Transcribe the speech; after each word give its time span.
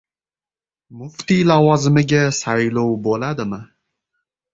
Muftiy 1.01 1.43
lavozimiga 1.49 2.21
saylov 2.39 2.95
bo‘ladimi? 3.09 3.61